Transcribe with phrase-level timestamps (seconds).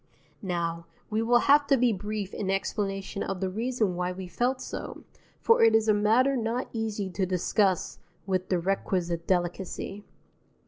[0.41, 4.59] Now, we will have to be brief in explanation of the reason why we felt
[4.59, 5.03] so,
[5.39, 10.03] for it is a matter not easy to discuss with the requisite delicacy.